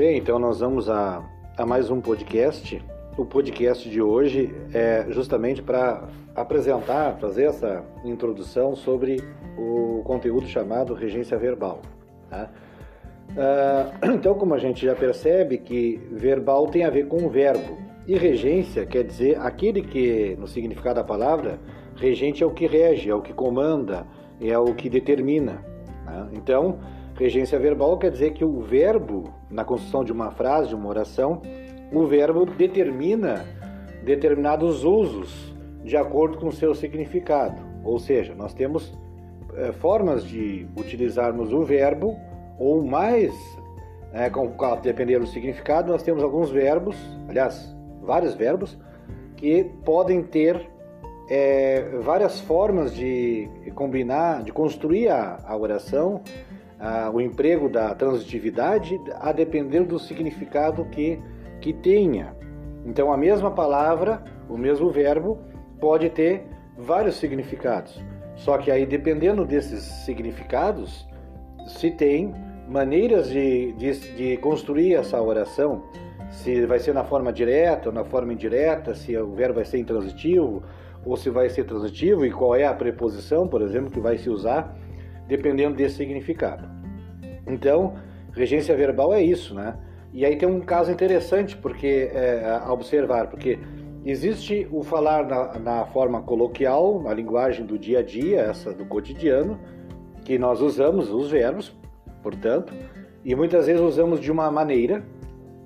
Bem, 0.00 0.16
então 0.16 0.38
nós 0.38 0.60
vamos 0.60 0.88
a, 0.88 1.22
a 1.58 1.66
mais 1.66 1.90
um 1.90 2.00
podcast. 2.00 2.82
O 3.18 3.26
podcast 3.26 3.86
de 3.86 4.00
hoje 4.00 4.50
é 4.72 5.04
justamente 5.10 5.60
para 5.60 6.08
apresentar, 6.34 7.18
fazer 7.18 7.44
essa 7.44 7.84
introdução 8.02 8.74
sobre 8.74 9.22
o 9.58 10.00
conteúdo 10.02 10.46
chamado 10.46 10.94
regência 10.94 11.36
verbal. 11.36 11.82
Tá? 12.30 12.48
Uh, 13.32 14.08
então, 14.16 14.32
como 14.32 14.54
a 14.54 14.58
gente 14.58 14.86
já 14.86 14.94
percebe 14.94 15.58
que 15.58 16.00
verbal 16.10 16.68
tem 16.68 16.82
a 16.86 16.88
ver 16.88 17.06
com 17.06 17.26
o 17.26 17.28
verbo 17.28 17.76
e 18.08 18.16
regência 18.16 18.86
quer 18.86 19.04
dizer 19.04 19.38
aquele 19.38 19.82
que, 19.82 20.34
no 20.40 20.48
significado 20.48 20.94
da 20.94 21.04
palavra, 21.04 21.58
regente 21.96 22.42
é 22.42 22.46
o 22.46 22.50
que 22.52 22.66
rege, 22.66 23.10
é 23.10 23.14
o 23.14 23.20
que 23.20 23.34
comanda, 23.34 24.06
é 24.40 24.58
o 24.58 24.74
que 24.74 24.88
determina. 24.88 25.62
Né? 26.06 26.28
Então, 26.32 26.78
regência 27.20 27.58
verbal 27.58 27.98
quer 27.98 28.10
dizer 28.10 28.32
que 28.32 28.42
o 28.42 28.62
verbo, 28.62 29.30
na 29.50 29.62
construção 29.62 30.02
de 30.02 30.10
uma 30.10 30.30
frase, 30.30 30.70
de 30.70 30.74
uma 30.74 30.88
oração, 30.88 31.42
o 31.92 32.06
verbo 32.06 32.46
determina 32.46 33.44
determinados 34.02 34.84
usos 34.84 35.54
de 35.84 35.98
acordo 35.98 36.38
com 36.38 36.48
o 36.48 36.52
seu 36.52 36.74
significado. 36.74 37.60
Ou 37.84 37.98
seja, 37.98 38.34
nós 38.34 38.54
temos 38.54 38.98
é, 39.54 39.70
formas 39.70 40.24
de 40.24 40.66
utilizarmos 40.74 41.52
o 41.52 41.62
verbo, 41.62 42.16
ou 42.58 42.82
mais, 42.82 43.34
é, 44.14 44.30
com, 44.30 44.50
dependendo 44.82 45.26
do 45.26 45.30
significado, 45.30 45.92
nós 45.92 46.02
temos 46.02 46.22
alguns 46.22 46.50
verbos, 46.50 46.96
aliás, 47.28 47.76
vários 48.00 48.34
verbos, 48.34 48.78
que 49.36 49.64
podem 49.84 50.22
ter 50.22 50.70
é, 51.28 51.98
várias 52.00 52.40
formas 52.40 52.94
de 52.94 53.46
combinar, 53.74 54.42
de 54.42 54.52
construir 54.52 55.08
a, 55.08 55.38
a 55.44 55.54
oração, 55.54 56.22
a, 56.80 57.10
o 57.10 57.20
emprego 57.20 57.68
da 57.68 57.94
transitividade, 57.94 58.98
a 59.20 59.32
depender 59.32 59.84
do 59.84 59.98
significado 59.98 60.84
que, 60.86 61.20
que 61.60 61.72
tenha. 61.72 62.34
Então, 62.84 63.12
a 63.12 63.16
mesma 63.16 63.50
palavra, 63.50 64.24
o 64.48 64.56
mesmo 64.56 64.90
verbo, 64.90 65.38
pode 65.78 66.08
ter 66.10 66.46
vários 66.76 67.16
significados. 67.16 68.00
Só 68.36 68.56
que 68.56 68.70
aí, 68.70 68.86
dependendo 68.86 69.44
desses 69.44 69.82
significados, 70.04 71.06
se 71.66 71.90
tem 71.90 72.34
maneiras 72.66 73.28
de, 73.28 73.72
de, 73.72 73.92
de 74.16 74.36
construir 74.38 74.94
essa 74.94 75.20
oração, 75.20 75.82
se 76.30 76.64
vai 76.64 76.78
ser 76.78 76.94
na 76.94 77.04
forma 77.04 77.32
direta 77.32 77.88
ou 77.88 77.94
na 77.94 78.04
forma 78.04 78.32
indireta, 78.32 78.94
se 78.94 79.16
o 79.16 79.32
verbo 79.32 79.56
vai 79.56 79.64
ser 79.64 79.78
intransitivo, 79.78 80.62
ou 81.04 81.16
se 81.16 81.28
vai 81.30 81.48
ser 81.48 81.64
transitivo 81.64 82.24
e 82.24 82.30
qual 82.30 82.54
é 82.54 82.64
a 82.64 82.74
preposição, 82.74 83.48
por 83.48 83.62
exemplo, 83.62 83.90
que 83.90 84.00
vai 84.00 84.18
se 84.18 84.28
usar, 84.28 84.76
dependendo 85.30 85.76
desse 85.76 85.96
significado. 85.96 86.68
Então, 87.46 87.94
regência 88.32 88.76
verbal 88.76 89.14
é 89.14 89.22
isso, 89.22 89.54
né? 89.54 89.76
E 90.12 90.26
aí 90.26 90.36
tem 90.36 90.48
um 90.48 90.60
caso 90.60 90.90
interessante 90.90 91.56
porque 91.56 92.10
é, 92.12 92.60
a 92.60 92.72
observar, 92.72 93.28
porque 93.28 93.60
existe 94.04 94.66
o 94.72 94.82
falar 94.82 95.24
na, 95.24 95.58
na, 95.60 95.86
forma 95.86 96.20
coloquial, 96.22 97.00
na 97.00 97.14
linguagem 97.14 97.64
do 97.64 97.78
dia 97.78 98.00
a 98.00 98.02
dia, 98.02 98.40
essa 98.40 98.72
do 98.72 98.84
cotidiano, 98.84 99.56
que 100.24 100.36
nós 100.36 100.60
usamos 100.60 101.10
os 101.10 101.30
verbos, 101.30 101.72
portanto, 102.24 102.74
e 103.24 103.36
muitas 103.36 103.66
vezes 103.66 103.80
usamos 103.80 104.18
de 104.18 104.32
uma 104.32 104.50
maneira, 104.50 105.04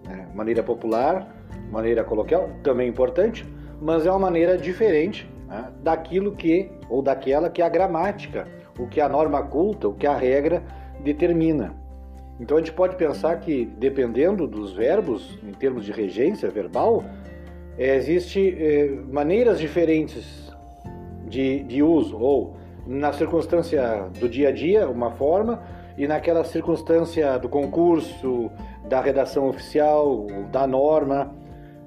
né? 0.06 0.28
maneira 0.34 0.62
popular, 0.62 1.34
maneira 1.72 2.04
coloquial, 2.04 2.50
também 2.62 2.86
importante, 2.86 3.46
mas 3.80 4.04
é 4.04 4.10
uma 4.10 4.18
maneira 4.18 4.58
diferente 4.58 5.26
né, 5.48 5.72
daquilo 5.82 6.32
que, 6.32 6.70
ou 6.90 7.00
daquela 7.00 7.48
que 7.48 7.62
a 7.62 7.68
gramática, 7.68 8.46
o 8.78 8.86
que 8.86 9.00
a 9.00 9.08
norma 9.08 9.42
culta, 9.42 9.88
o 9.88 9.94
que 9.94 10.06
a 10.06 10.16
regra 10.16 10.62
determina. 11.00 11.74
Então 12.40 12.56
a 12.56 12.60
gente 12.60 12.72
pode 12.72 12.96
pensar 12.96 13.38
que, 13.40 13.64
dependendo 13.78 14.46
dos 14.46 14.72
verbos, 14.72 15.38
em 15.42 15.52
termos 15.52 15.84
de 15.84 15.92
regência 15.92 16.50
verbal, 16.50 17.04
é, 17.78 17.94
existe 17.94 18.56
é, 18.58 18.88
maneiras 19.10 19.58
diferentes 19.58 20.52
de, 21.26 21.62
de 21.62 21.82
uso, 21.82 22.18
ou 22.18 22.56
na 22.86 23.12
circunstância 23.12 24.08
do 24.18 24.28
dia 24.28 24.48
a 24.48 24.52
dia, 24.52 24.88
uma 24.88 25.10
forma, 25.12 25.62
e 25.96 26.06
naquela 26.06 26.44
circunstância 26.44 27.38
do 27.38 27.48
concurso, 27.48 28.50
da 28.88 29.00
redação 29.00 29.48
oficial, 29.48 30.26
da 30.50 30.66
norma, 30.66 31.32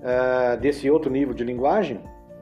uh, 0.01 0.57
desse 0.59 0.89
outro 0.89 1.11
nível 1.11 1.33
de 1.33 1.43
linguagem, 1.43 1.99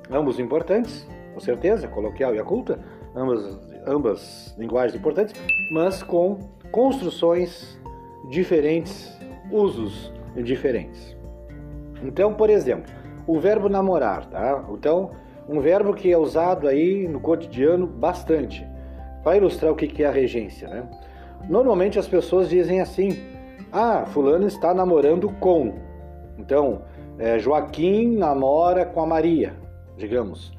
ambos 0.10 0.40
importantes, 0.40 1.08
com 1.34 1.40
certeza, 1.40 1.88
coloquial 1.88 2.34
e 2.36 2.40
a 2.40 2.44
culta, 2.44 2.80
ambas, 3.16 3.60
ambas 3.86 4.56
linguagens 4.58 5.00
importantes, 5.00 5.34
mas 5.72 6.04
com 6.04 6.40
construções 6.72 7.80
diferentes, 8.30 9.16
usos 9.52 10.12
diferentes. 10.36 11.16
Então, 12.04 12.34
por 12.34 12.50
exemplo, 12.50 12.92
o 13.28 13.40
verbo 13.40 13.70
namorar, 13.70 14.26
tá? 14.26 14.66
Então, 14.72 15.12
um 15.48 15.60
verbo 15.60 15.94
que 15.94 16.12
é 16.12 16.18
usado 16.18 16.68
aí 16.68 17.08
no 17.08 17.20
cotidiano 17.20 17.88
bastante, 17.88 18.68
para 19.24 19.38
ilustrar 19.38 19.72
o 19.72 19.76
que 19.76 20.04
é 20.04 20.08
a 20.08 20.12
regência, 20.12 20.68
né? 20.68 20.88
Normalmente 21.50 22.00
as 22.00 22.08
pessoas 22.08 22.50
dizem 22.50 22.82
assim: 22.82 23.20
ah, 23.72 24.06
fulano 24.06 24.48
está 24.48 24.74
namorando 24.74 25.30
com. 25.40 25.74
Então, 26.38 26.82
é, 27.18 27.40
Joaquim 27.40 28.18
namora 28.18 28.86
com 28.86 29.02
a 29.02 29.06
Maria, 29.06 29.54
digamos. 29.98 30.54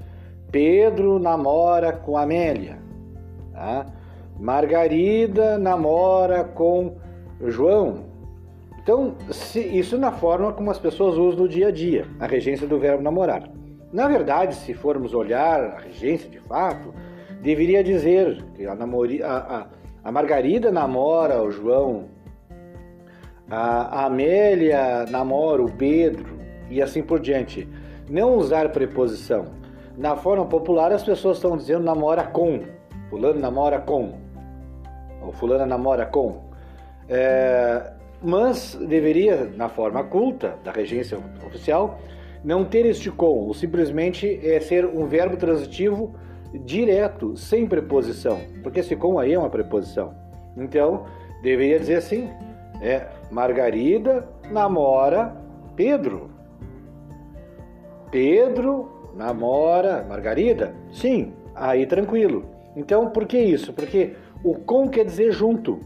Pedro 0.50 1.18
namora 1.18 1.92
com 1.92 2.16
a 2.16 2.22
Amélia. 2.22 2.85
Tá? 3.56 3.86
Margarida 4.38 5.56
namora 5.56 6.44
com 6.44 6.96
João. 7.40 8.04
Então, 8.82 9.14
isso 9.54 9.96
na 9.96 10.12
forma 10.12 10.52
como 10.52 10.70
as 10.70 10.78
pessoas 10.78 11.16
usam 11.16 11.44
no 11.44 11.48
dia 11.48 11.68
a 11.68 11.70
dia, 11.72 12.06
a 12.20 12.26
regência 12.26 12.66
do 12.66 12.78
verbo 12.78 13.02
namorar. 13.02 13.48
Na 13.90 14.06
verdade, 14.06 14.54
se 14.54 14.74
formos 14.74 15.14
olhar 15.14 15.58
a 15.60 15.78
regência 15.78 16.28
de 16.28 16.38
fato, 16.38 16.94
deveria 17.40 17.82
dizer 17.82 18.44
que 18.54 18.66
a, 18.66 18.74
namori, 18.74 19.22
a, 19.22 19.36
a, 19.36 19.66
a 20.04 20.12
Margarida 20.12 20.70
namora 20.70 21.42
o 21.42 21.50
João, 21.50 22.04
a, 23.50 24.02
a 24.02 24.04
Amélia 24.04 25.06
namora 25.10 25.62
o 25.62 25.72
Pedro, 25.72 26.36
e 26.68 26.82
assim 26.82 27.02
por 27.02 27.20
diante. 27.20 27.66
Não 28.08 28.36
usar 28.36 28.68
preposição. 28.68 29.46
Na 29.96 30.14
forma 30.14 30.44
popular, 30.44 30.92
as 30.92 31.02
pessoas 31.02 31.38
estão 31.38 31.56
dizendo 31.56 31.84
namora 31.84 32.22
com. 32.22 32.75
Fulano 33.10 33.40
namora 33.40 33.78
com. 33.78 34.14
Ou 35.22 35.32
fulana 35.32 35.66
namora 35.66 36.06
com. 36.06 36.40
É, 37.08 37.92
mas 38.22 38.74
deveria, 38.74 39.50
na 39.56 39.68
forma 39.68 40.02
culta 40.04 40.56
da 40.64 40.72
regência 40.72 41.18
oficial, 41.46 42.00
não 42.44 42.64
ter 42.64 42.86
este 42.86 43.10
com, 43.10 43.46
ou 43.46 43.54
simplesmente 43.54 44.40
é 44.42 44.60
ser 44.60 44.84
um 44.84 45.06
verbo 45.06 45.36
transitivo 45.36 46.14
direto, 46.64 47.36
sem 47.36 47.66
preposição, 47.66 48.40
porque 48.62 48.80
esse 48.80 48.96
com 48.96 49.18
aí 49.18 49.34
é 49.34 49.38
uma 49.38 49.50
preposição. 49.50 50.14
Então, 50.56 51.04
deveria 51.42 51.78
dizer 51.78 51.96
assim: 51.96 52.30
é 52.80 53.06
Margarida 53.30 54.26
namora 54.50 55.36
Pedro. 55.74 56.30
Pedro 58.10 59.12
namora 59.14 60.04
Margarida? 60.08 60.74
Sim, 60.92 61.32
aí 61.54 61.86
tranquilo. 61.86 62.55
Então, 62.76 63.10
por 63.10 63.26
que 63.26 63.38
isso? 63.38 63.72
Porque 63.72 64.12
o 64.44 64.54
com 64.54 64.88
quer 64.88 65.04
dizer 65.04 65.32
junto. 65.32 65.80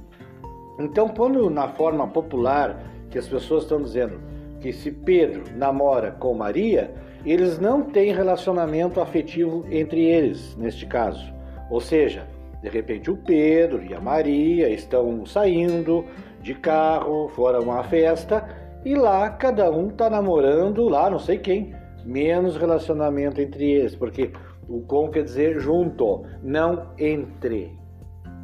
Então, 0.78 1.09
quando 1.09 1.49
na 1.49 1.69
forma 1.69 2.09
popular 2.09 2.83
que 3.09 3.19
as 3.19 3.28
pessoas 3.28 3.62
estão 3.62 3.81
dizendo 3.81 4.21
que 4.61 4.73
se 4.73 4.91
Pedro 4.91 5.45
namora 5.56 6.11
com 6.11 6.34
Maria, 6.34 6.93
eles 7.25 7.59
não 7.59 7.83
têm 7.83 8.12
relacionamento 8.12 9.00
afetivo 9.00 9.65
entre 9.71 10.05
eles, 10.05 10.56
neste 10.56 10.87
caso. 10.87 11.25
Ou 11.71 11.81
seja, 11.81 12.27
de 12.62 12.69
repente 12.69 13.11
o 13.11 13.17
Pedro 13.17 13.83
e 13.84 13.95
a 13.95 14.00
Maria 14.00 14.69
estão 14.69 15.25
saindo 15.25 16.05
de 16.43 16.55
carro, 16.55 17.29
foram 17.29 17.61
uma 17.61 17.82
festa 17.85 18.47
e 18.85 18.94
lá 18.94 19.29
cada 19.31 19.70
um 19.70 19.88
está 19.88 20.09
namorando 20.09 20.88
lá 20.88 21.11
não 21.11 21.19
sei 21.19 21.38
quem 21.38 21.75
menos 22.05 22.56
relacionamento 22.56 23.41
entre 23.41 23.70
eles, 23.70 23.94
porque 23.94 24.31
o 24.70 24.81
com 24.82 25.11
quer 25.11 25.25
dizer 25.25 25.58
junto, 25.58 26.22
não 26.43 26.93
entre. 26.96 27.76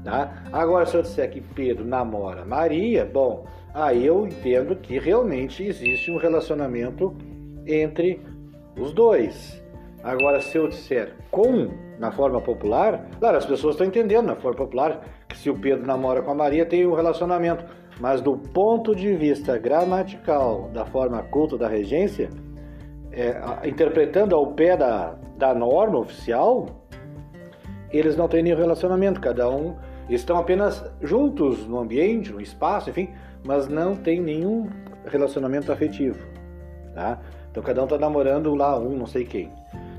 Tá? 0.04 0.42
Agora, 0.52 0.84
se 0.84 0.96
eu 0.96 1.02
disser 1.02 1.30
que 1.30 1.40
Pedro 1.40 1.84
namora 1.84 2.44
Maria, 2.44 3.04
bom, 3.04 3.46
aí 3.72 4.04
eu 4.04 4.26
entendo 4.26 4.74
que 4.76 4.98
realmente 4.98 5.64
existe 5.64 6.10
um 6.10 6.16
relacionamento 6.16 7.16
entre 7.64 8.20
os 8.78 8.92
dois. 8.92 9.62
Agora, 10.02 10.40
se 10.40 10.56
eu 10.56 10.68
disser 10.68 11.14
com 11.30 11.68
na 11.98 12.10
forma 12.10 12.40
popular, 12.40 13.08
claro, 13.18 13.36
as 13.36 13.46
pessoas 13.46 13.74
estão 13.74 13.86
entendendo 13.86 14.26
na 14.26 14.36
forma 14.36 14.58
popular 14.58 15.02
que 15.28 15.36
se 15.38 15.48
o 15.48 15.58
Pedro 15.58 15.86
namora 15.86 16.22
com 16.22 16.30
a 16.30 16.34
Maria 16.34 16.66
tem 16.66 16.86
um 16.86 16.94
relacionamento, 16.94 17.64
mas 17.98 18.20
do 18.20 18.36
ponto 18.36 18.94
de 18.94 19.14
vista 19.16 19.56
gramatical, 19.58 20.68
da 20.72 20.84
forma 20.84 21.22
culta 21.22 21.56
da 21.56 21.66
regência, 21.66 22.28
é, 23.10 23.66
interpretando 23.66 24.34
ao 24.34 24.48
pé 24.48 24.76
da, 24.76 25.16
da 25.36 25.54
norma 25.54 25.98
oficial, 25.98 26.66
eles 27.90 28.16
não 28.16 28.28
têm 28.28 28.42
nenhum 28.42 28.56
relacionamento, 28.56 29.20
cada 29.20 29.48
um 29.48 29.76
estão 30.08 30.36
apenas 30.38 30.84
juntos 31.02 31.66
no 31.66 31.78
ambiente, 31.78 32.32
no 32.32 32.40
espaço, 32.40 32.90
enfim, 32.90 33.10
mas 33.44 33.68
não 33.68 33.94
tem 33.94 34.20
nenhum 34.20 34.68
relacionamento 35.06 35.70
afetivo. 35.70 36.18
Tá? 36.94 37.18
Então 37.50 37.62
cada 37.62 37.80
um 37.80 37.84
está 37.84 37.98
namorando 37.98 38.54
lá 38.54 38.78
um 38.78 38.96
não 38.96 39.06
sei 39.06 39.24
quem. 39.24 39.50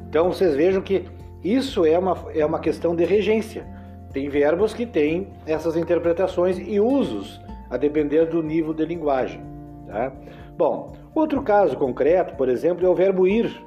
Então 0.10 0.32
vocês 0.32 0.56
vejam 0.56 0.82
que 0.82 1.06
isso 1.44 1.86
é 1.86 1.98
uma, 1.98 2.18
é 2.34 2.46
uma 2.46 2.60
questão 2.60 2.96
de 2.96 3.06
regência. 3.06 3.66
Tem 4.12 4.30
verbos 4.30 4.74
que 4.74 4.86
têm 4.86 5.28
essas 5.46 5.76
interpretações 5.76 6.58
e 6.58 6.80
usos 6.80 7.40
a 7.70 7.78
depender 7.78 8.26
do 8.26 8.42
nível 8.42 8.74
de 8.74 8.86
linguagem. 8.86 9.42
Tá? 9.86 10.12
Bom, 10.58 10.94
outro 11.14 11.42
caso 11.44 11.78
concreto, 11.78 12.36
por 12.36 12.50
exemplo, 12.50 12.86
é 12.86 12.90
o 12.90 12.96
verbo 12.96 13.28
ir. 13.28 13.67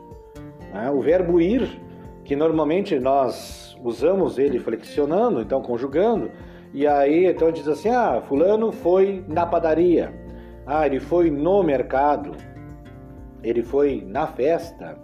Né? 0.73 0.91
O 0.91 1.01
verbo 1.01 1.41
ir, 1.41 1.81
que 2.25 2.37
normalmente 2.37 2.99
nós 2.99 3.77
usamos 3.83 4.39
ele 4.39 4.59
flexionando, 4.59 5.41
então 5.41 5.63
conjugando, 5.63 6.31
e 6.73 6.87
aí 6.87 7.27
então 7.27 7.51
diz 7.51 7.67
assim: 7.67 7.89
ah, 7.89 8.23
fulano 8.27 8.71
foi 8.71 9.25
na 9.27 9.47
padaria, 9.47 10.13
ah, 10.67 10.87
ele 10.87 11.01
foi 11.01 11.31
no 11.31 11.63
mercado, 11.63 12.33
ele 13.43 13.63
foi 13.63 14.05
na 14.07 14.27
festa, 14.27 14.97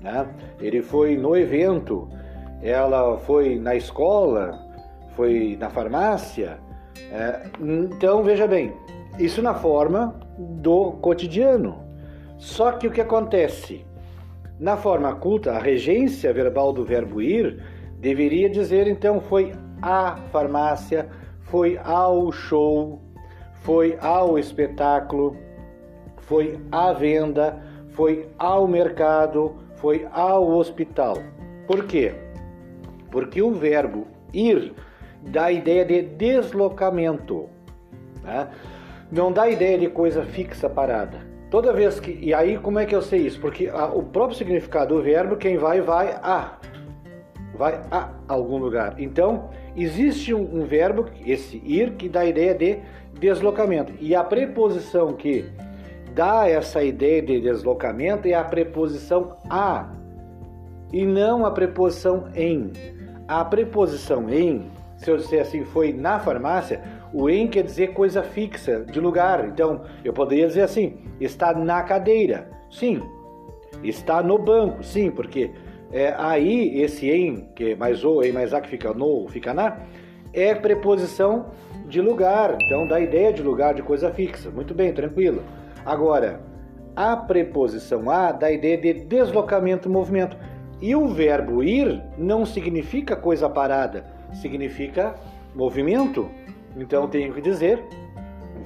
né? 0.00 0.26
ele 0.60 0.80
foi 0.80 1.16
no 1.16 1.36
evento, 1.36 2.08
ela 2.62 3.18
foi 3.18 3.58
na 3.58 3.74
escola, 3.74 4.58
foi 5.14 5.56
na 5.58 5.68
farmácia. 5.70 6.58
É, 7.10 7.42
então 7.60 8.22
veja 8.22 8.46
bem, 8.46 8.72
isso 9.18 9.42
na 9.42 9.54
forma 9.54 10.18
do 10.38 10.92
cotidiano. 10.92 11.82
Só 12.38 12.72
que 12.72 12.86
o 12.86 12.90
que 12.90 13.00
acontece? 13.00 13.83
Na 14.58 14.76
forma 14.76 15.12
culta, 15.16 15.52
a 15.52 15.58
regência 15.58 16.32
verbal 16.32 16.72
do 16.72 16.84
verbo 16.84 17.20
ir 17.20 17.60
deveria 17.98 18.48
dizer 18.48 18.86
então 18.86 19.20
foi 19.20 19.52
à 19.82 20.16
farmácia, 20.30 21.08
foi 21.40 21.78
ao 21.82 22.30
show, 22.30 23.00
foi 23.62 23.98
ao 24.00 24.38
espetáculo, 24.38 25.36
foi 26.18 26.58
à 26.70 26.92
venda, 26.92 27.60
foi 27.88 28.28
ao 28.38 28.68
mercado, 28.68 29.56
foi 29.76 30.06
ao 30.12 30.48
hospital. 30.48 31.16
Por 31.66 31.84
quê? 31.86 32.14
Porque 33.10 33.42
o 33.42 33.52
verbo 33.52 34.06
ir 34.32 34.72
dá 35.20 35.46
a 35.46 35.52
ideia 35.52 35.84
de 35.84 36.02
deslocamento. 36.02 37.48
Né? 38.22 38.48
Não 39.10 39.32
dá 39.32 39.48
ideia 39.48 39.78
de 39.78 39.88
coisa 39.88 40.24
fixa 40.24 40.68
parada. 40.68 41.33
Toda 41.54 41.72
vez 41.72 42.00
que. 42.00 42.18
E 42.20 42.34
aí, 42.34 42.58
como 42.58 42.80
é 42.80 42.84
que 42.84 42.96
eu 42.96 43.00
sei 43.00 43.20
isso? 43.20 43.38
Porque 43.38 43.68
a, 43.68 43.86
o 43.86 44.02
próprio 44.02 44.36
significado 44.36 44.92
do 44.92 45.00
verbo, 45.00 45.36
quem 45.36 45.56
vai, 45.56 45.80
vai 45.80 46.18
a. 46.20 46.58
Vai 47.54 47.80
a 47.92 48.10
algum 48.26 48.56
lugar. 48.56 48.96
Então, 48.98 49.50
existe 49.76 50.34
um, 50.34 50.62
um 50.62 50.64
verbo, 50.64 51.06
esse 51.24 51.62
ir, 51.64 51.92
que 51.92 52.08
dá 52.08 52.22
a 52.22 52.26
ideia 52.26 52.52
de 52.56 52.80
deslocamento. 53.20 53.92
E 54.00 54.16
a 54.16 54.24
preposição 54.24 55.12
que 55.12 55.44
dá 56.12 56.48
essa 56.48 56.82
ideia 56.82 57.22
de 57.22 57.40
deslocamento 57.40 58.26
é 58.26 58.34
a 58.34 58.42
preposição 58.42 59.36
a 59.48 59.92
e 60.92 61.06
não 61.06 61.46
a 61.46 61.52
preposição 61.52 62.30
em. 62.34 62.72
A 63.28 63.44
preposição 63.44 64.28
em, 64.28 64.66
se 64.96 65.08
eu 65.08 65.16
disser 65.16 65.42
assim, 65.42 65.62
foi 65.62 65.92
na 65.92 66.18
farmácia, 66.18 66.82
o 67.14 67.30
em 67.30 67.46
quer 67.46 67.62
dizer 67.62 67.92
coisa 67.92 68.24
fixa, 68.24 68.84
de 68.84 68.98
lugar. 68.98 69.46
Então, 69.46 69.82
eu 70.04 70.12
poderia 70.12 70.48
dizer 70.48 70.62
assim: 70.62 70.98
está 71.20 71.54
na 71.54 71.82
cadeira. 71.84 72.50
Sim. 72.68 73.00
Está 73.84 74.20
no 74.22 74.36
banco. 74.36 74.82
Sim, 74.82 75.12
porque 75.12 75.52
é, 75.92 76.12
aí 76.18 76.80
esse 76.82 77.08
em, 77.08 77.48
que 77.54 77.70
é 77.70 77.76
mais 77.76 78.04
o, 78.04 78.20
em 78.22 78.32
mais 78.32 78.52
a 78.52 78.60
que 78.60 78.68
fica 78.68 78.92
no, 78.92 79.28
fica 79.28 79.54
na, 79.54 79.78
é 80.32 80.54
preposição 80.56 81.46
de 81.86 82.00
lugar. 82.00 82.56
Então, 82.60 82.88
dá 82.88 82.98
ideia 82.98 83.32
de 83.32 83.42
lugar, 83.42 83.74
de 83.74 83.82
coisa 83.82 84.10
fixa. 84.10 84.50
Muito 84.50 84.74
bem, 84.74 84.92
tranquilo. 84.92 85.42
Agora, 85.86 86.40
a 86.96 87.16
preposição 87.16 88.10
a 88.10 88.32
dá 88.32 88.50
ideia 88.50 88.76
de 88.76 88.92
deslocamento, 89.04 89.88
movimento. 89.88 90.36
E 90.80 90.96
o 90.96 91.06
verbo 91.06 91.62
ir 91.62 92.02
não 92.18 92.44
significa 92.44 93.14
coisa 93.14 93.48
parada, 93.48 94.04
significa 94.32 95.14
movimento. 95.54 96.28
Então 96.76 97.08
tenho 97.08 97.32
que 97.32 97.40
dizer 97.40 97.82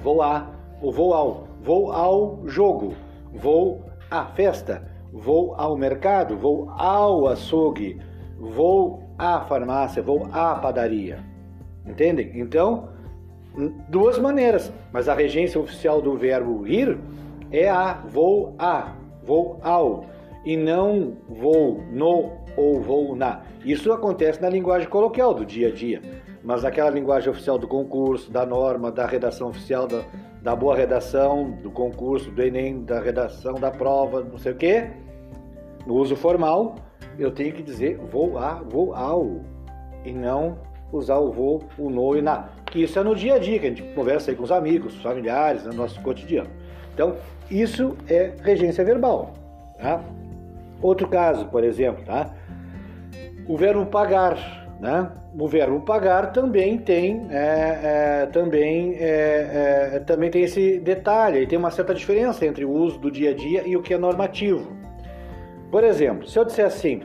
vou 0.01 0.21
a, 0.21 0.47
ou 0.81 0.91
vou 0.91 1.13
ao, 1.13 1.47
vou 1.61 1.91
ao 1.91 2.47
jogo, 2.47 2.93
vou 3.33 3.83
à 4.09 4.25
festa, 4.25 4.89
vou 5.11 5.53
ao 5.55 5.77
mercado, 5.77 6.37
vou 6.37 6.69
ao 6.71 7.27
açougue, 7.27 7.99
vou 8.37 9.03
à 9.17 9.41
farmácia, 9.41 10.01
vou 10.01 10.27
à 10.31 10.55
padaria. 10.55 11.19
Entendem? 11.85 12.31
Então, 12.35 12.89
duas 13.87 14.17
maneiras, 14.17 14.71
mas 14.91 15.09
a 15.09 15.13
regência 15.13 15.59
oficial 15.59 16.01
do 16.01 16.15
verbo 16.15 16.65
ir 16.67 16.97
é 17.51 17.67
a, 17.69 17.93
vou 17.93 18.55
a, 18.57 18.93
vou 19.23 19.59
ao, 19.61 20.05
e 20.45 20.55
não 20.55 21.17
vou 21.27 21.83
no 21.91 22.31
ou 22.55 22.79
vou 22.81 23.15
na. 23.15 23.41
Isso 23.65 23.91
acontece 23.91 24.41
na 24.41 24.49
linguagem 24.49 24.87
coloquial 24.87 25.33
do 25.33 25.45
dia 25.45 25.67
a 25.67 25.71
dia, 25.71 26.01
mas 26.43 26.63
naquela 26.63 26.89
linguagem 26.89 27.29
oficial 27.29 27.57
do 27.57 27.67
concurso, 27.67 28.31
da 28.31 28.45
norma, 28.45 28.91
da 28.91 29.05
redação 29.05 29.49
oficial, 29.49 29.87
da, 29.87 30.01
da 30.41 30.55
boa 30.55 30.75
redação, 30.75 31.51
do 31.51 31.69
concurso, 31.69 32.31
do 32.31 32.41
Enem, 32.41 32.83
da 32.83 32.99
redação 32.99 33.55
da 33.55 33.71
prova, 33.71 34.23
não 34.23 34.37
sei 34.37 34.51
o 34.51 34.55
quê, 34.55 34.89
no 35.85 35.95
uso 35.95 36.15
formal, 36.15 36.75
eu 37.17 37.31
tenho 37.31 37.53
que 37.53 37.63
dizer 37.63 37.97
vou 37.97 38.37
a, 38.37 38.55
vou 38.55 38.93
ao, 38.93 39.41
e 40.05 40.11
não 40.11 40.57
usar 40.91 41.17
o 41.17 41.31
vou, 41.31 41.63
o 41.77 41.89
no 41.89 42.15
e 42.17 42.21
na. 42.21 42.49
Que 42.65 42.83
isso 42.83 42.97
é 42.99 43.03
no 43.03 43.15
dia 43.15 43.35
a 43.35 43.39
dia, 43.39 43.59
que 43.59 43.65
a 43.65 43.69
gente 43.69 43.83
conversa 43.93 44.31
aí 44.31 44.37
com 44.37 44.43
os 44.43 44.51
amigos, 44.51 44.95
familiares, 45.01 45.65
no 45.65 45.73
nosso 45.73 45.99
cotidiano. 46.01 46.49
Então, 46.93 47.15
isso 47.49 47.95
é 48.07 48.33
regência 48.41 48.83
verbal. 48.83 49.33
Tá? 49.77 50.01
Outro 50.81 51.07
caso, 51.07 51.45
por 51.47 51.63
exemplo, 51.63 52.03
tá? 52.05 52.33
o 53.47 53.57
verbo 53.57 53.85
pagar. 53.87 54.58
Né? 54.79 55.11
O 55.37 55.47
verbo 55.47 55.81
pagar 55.81 56.31
também 56.31 56.77
tem, 56.77 57.27
é, 57.29 58.21
é, 58.23 58.25
também, 58.27 58.95
é, 58.95 59.91
é 59.95 59.99
também 59.99 60.31
tem 60.31 60.43
esse 60.43 60.79
detalhe, 60.79 61.45
tem 61.45 61.59
uma 61.59 61.69
certa 61.69 61.93
diferença 61.93 62.45
entre 62.45 62.63
o 62.63 62.71
uso 62.71 62.97
do 62.97 63.11
dia 63.11 63.31
a 63.31 63.33
dia 63.33 63.67
e 63.67 63.75
o 63.75 63.81
que 63.81 63.93
é 63.93 63.97
normativo. 63.97 64.71
Por 65.69 65.83
exemplo, 65.83 66.27
se 66.27 66.39
eu 66.39 66.45
disser 66.45 66.65
assim, 66.65 67.01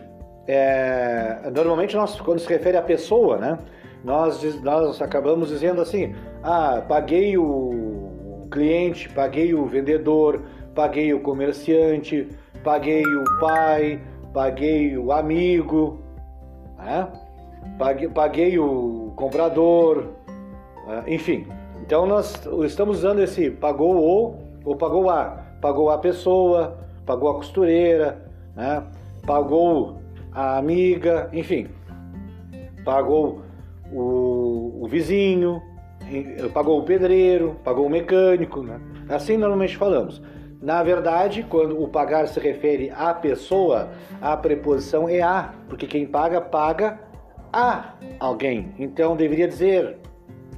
é, 0.47 1.51
normalmente 1.53 1.97
nós, 1.97 2.21
quando 2.21 2.39
se 2.39 2.49
refere 2.49 2.77
à 2.77 2.83
pessoa, 2.83 3.39
né, 3.39 3.59
nós, 4.05 4.43
nós 4.63 5.03
acabamos 5.03 5.49
dizendo 5.49 5.81
assim, 5.81 6.15
ah, 6.43 6.83
paguei 6.87 7.37
o 7.37 8.47
cliente, 8.51 9.09
paguei 9.09 9.53
o 9.53 9.67
vendedor, 9.67 10.43
paguei 10.75 11.13
o 11.13 11.21
comerciante, 11.21 12.29
paguei 12.63 13.03
o 13.05 13.25
pai, 13.41 14.01
paguei 14.33 14.97
o 14.97 15.11
amigo, 15.11 16.01
né? 16.79 17.09
Paguei, 17.79 18.09
paguei 18.09 18.59
o 18.59 19.13
comprador, 19.17 20.09
né? 20.87 21.05
enfim. 21.07 21.47
Então 21.83 22.07
nós 22.07 22.47
estamos 22.65 22.99
usando 22.99 23.21
esse 23.21 23.51
pagou 23.51 24.39
ou 24.65 24.77
pagou 24.77 25.11
a, 25.11 25.45
pagou 25.61 25.91
a 25.91 25.99
pessoa, 25.99 26.79
pagou 27.05 27.31
a 27.31 27.35
costureira, 27.35 28.23
né? 28.57 28.83
pagou 29.27 29.99
a 30.33 30.57
amiga, 30.57 31.29
enfim, 31.33 31.69
pagou 32.85 33.43
o, 33.93 34.81
o 34.83 34.89
vizinho, 34.89 35.63
pagou 36.53 36.79
o 36.79 36.85
pedreiro, 36.85 37.57
pagou 37.63 37.87
o 37.87 37.91
mecânico, 37.91 38.63
né? 38.63 38.81
Assim 39.09 39.37
normalmente 39.37 39.77
falamos. 39.77 40.23
Na 40.61 40.83
verdade, 40.83 41.45
quando 41.49 41.83
o 41.83 41.89
pagar 41.89 42.27
se 42.27 42.41
refere 42.41 42.91
à 42.97 43.13
pessoa, 43.13 43.91
a 44.21 44.35
preposição 44.37 45.07
é 45.09 45.21
a, 45.21 45.53
porque 45.69 45.87
quem 45.87 46.07
paga, 46.07 46.41
paga 46.41 46.99
a 47.55 47.95
alguém. 48.19 48.75
Então 48.79 49.17
deveria 49.17 49.47
dizer: 49.47 49.97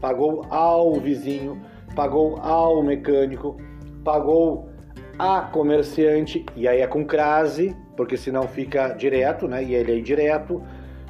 pagou 0.00 0.46
ao 0.48 0.94
vizinho, 0.94 1.60
pagou 1.94 2.38
ao 2.40 2.82
mecânico, 2.82 3.56
pagou 4.02 4.70
a 5.18 5.42
comerciante, 5.42 6.44
e 6.56 6.66
aí 6.66 6.80
é 6.80 6.86
com 6.86 7.04
crase, 7.04 7.76
porque 7.96 8.16
senão 8.16 8.44
fica 8.44 8.88
direto, 8.88 9.46
né? 9.46 9.62
E 9.62 9.74
ele 9.74 9.92
é 9.92 9.98
indireto. 9.98 10.62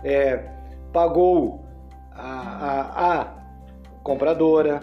É, 0.02 0.44
pagou 0.92 1.64
a, 2.12 2.30
a, 2.30 3.20
a 3.20 3.34
compradora, 4.02 4.80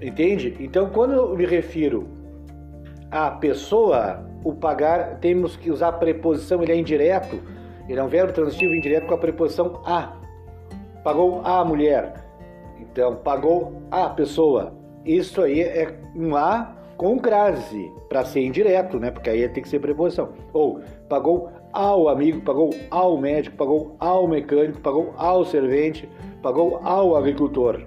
entende? 0.00 0.56
Então, 0.60 0.90
quando 0.90 1.14
eu 1.14 1.36
me 1.36 1.46
refiro 1.46 2.08
à 3.10 3.30
pessoa, 3.30 4.26
o 4.44 4.52
pagar, 4.52 5.18
temos 5.18 5.56
que 5.56 5.70
usar 5.70 5.88
a 5.88 5.92
preposição, 5.92 6.62
ele 6.62 6.72
é 6.72 6.76
indireto, 6.76 7.40
ele 7.88 8.00
é 8.00 8.02
um 8.02 8.08
verbo 8.08 8.32
transitivo 8.32 8.74
indireto 8.74 9.06
com 9.06 9.14
a 9.14 9.18
preposição 9.18 9.80
a. 9.84 10.16
Pagou 11.02 11.40
a 11.44 11.64
mulher, 11.64 12.24
então 12.80 13.16
pagou 13.16 13.80
a 13.90 14.08
pessoa. 14.08 14.74
Isso 15.04 15.40
aí 15.40 15.60
é 15.60 15.96
um 16.14 16.34
a 16.34 16.76
com 16.96 17.18
crase, 17.18 17.92
para 18.08 18.24
ser 18.24 18.40
indireto, 18.40 18.98
né? 18.98 19.10
Porque 19.10 19.28
aí 19.28 19.48
tem 19.48 19.62
que 19.62 19.68
ser 19.68 19.78
preposição. 19.80 20.30
Ou 20.52 20.80
pagou 21.08 21.50
ao 21.72 22.08
amigo, 22.08 22.40
pagou 22.40 22.70
ao 22.90 23.18
médico, 23.18 23.56
pagou 23.56 23.94
ao 23.98 24.26
mecânico, 24.26 24.80
pagou 24.80 25.12
ao 25.16 25.44
servente, 25.44 26.08
pagou 26.42 26.80
ao 26.82 27.14
agricultor. 27.14 27.82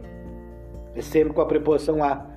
É 0.95 1.01
sempre 1.01 1.33
com 1.33 1.41
a 1.41 1.45
preposição 1.45 2.03
a. 2.03 2.28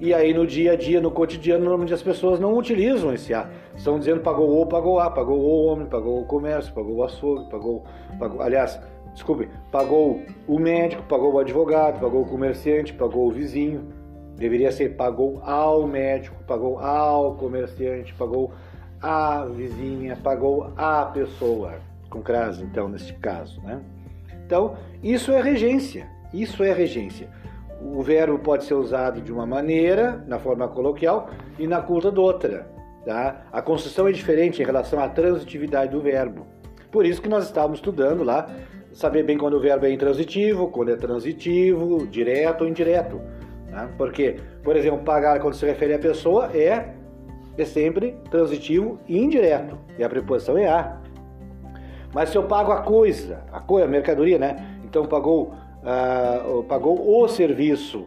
E 0.00 0.14
aí 0.14 0.32
no 0.32 0.46
dia 0.46 0.72
a 0.72 0.76
dia, 0.76 1.00
no 1.00 1.10
cotidiano, 1.10 1.60
normalmente 1.60 1.92
as 1.92 2.02
pessoas 2.02 2.38
não 2.38 2.56
utilizam 2.56 3.12
esse 3.12 3.34
A. 3.34 3.48
Estão 3.74 3.98
dizendo 3.98 4.20
pagou 4.20 4.60
o, 4.60 4.66
pagou 4.66 5.00
A, 5.00 5.10
pagou 5.10 5.38
o 5.38 5.66
homem, 5.66 5.86
pagou 5.86 6.20
o 6.20 6.24
comércio, 6.24 6.72
pagou 6.72 6.96
o 6.96 7.04
açougue, 7.04 7.50
pagou, 7.50 7.84
pagou 8.18 8.40
aliás, 8.40 8.80
desculpe, 9.12 9.48
pagou 9.72 10.22
o 10.46 10.58
médico, 10.58 11.02
pagou 11.02 11.32
o 11.32 11.38
advogado, 11.38 12.00
pagou 12.00 12.22
o 12.22 12.26
comerciante, 12.26 12.92
pagou 12.92 13.26
o 13.26 13.32
vizinho. 13.32 13.82
Deveria 14.36 14.70
ser 14.70 14.90
pagou 14.90 15.42
ao 15.42 15.84
médico, 15.84 16.36
pagou 16.44 16.78
ao 16.78 17.34
comerciante, 17.34 18.14
pagou 18.14 18.52
a 19.02 19.44
vizinha, 19.46 20.16
pagou 20.16 20.72
a 20.76 21.06
pessoa, 21.06 21.74
com 22.08 22.22
crase, 22.22 22.62
então, 22.62 22.88
neste 22.88 23.14
caso. 23.14 23.60
Né? 23.62 23.80
Então, 24.46 24.76
isso 25.02 25.32
é 25.32 25.42
regência. 25.42 26.06
Isso 26.32 26.62
é 26.62 26.72
regência. 26.72 27.28
O 27.80 28.02
verbo 28.02 28.38
pode 28.38 28.64
ser 28.64 28.74
usado 28.74 29.20
de 29.20 29.32
uma 29.32 29.46
maneira, 29.46 30.24
na 30.26 30.38
forma 30.38 30.66
coloquial, 30.68 31.30
e 31.58 31.66
na 31.66 31.80
culta 31.80 32.10
de 32.10 32.18
outra. 32.18 32.68
Tá? 33.04 33.46
A 33.52 33.62
construção 33.62 34.08
é 34.08 34.12
diferente 34.12 34.60
em 34.60 34.64
relação 34.64 35.00
à 35.00 35.08
transitividade 35.08 35.92
do 35.92 36.00
verbo. 36.00 36.46
Por 36.90 37.06
isso 37.06 37.22
que 37.22 37.28
nós 37.28 37.44
estávamos 37.44 37.78
estudando 37.78 38.24
lá, 38.24 38.48
saber 38.92 39.22
bem 39.22 39.38
quando 39.38 39.54
o 39.54 39.60
verbo 39.60 39.86
é 39.86 39.92
intransitivo, 39.92 40.68
quando 40.68 40.90
é 40.90 40.96
transitivo, 40.96 42.06
direto 42.06 42.62
ou 42.62 42.68
indireto. 42.68 43.20
Tá? 43.70 43.88
Porque, 43.96 44.36
por 44.62 44.76
exemplo, 44.76 44.98
pagar 45.00 45.40
quando 45.40 45.54
se 45.54 45.64
refere 45.64 45.94
à 45.94 45.98
pessoa 45.98 46.50
é, 46.54 46.94
é 47.56 47.64
sempre 47.64 48.16
transitivo 48.30 48.98
e 49.06 49.18
indireto. 49.18 49.78
E 49.98 50.02
a 50.02 50.08
preposição 50.08 50.58
é 50.58 50.66
a. 50.66 50.98
Mas 52.12 52.30
se 52.30 52.36
eu 52.36 52.44
pago 52.44 52.72
a 52.72 52.82
coisa, 52.82 53.44
a 53.52 53.60
coisa, 53.60 53.86
a 53.86 53.90
mercadoria, 53.90 54.38
né? 54.38 54.78
Então 54.84 55.04
pagou, 55.04 55.54
uh, 55.82 56.62
pagou 56.64 57.22
o 57.22 57.28
serviço, 57.28 58.06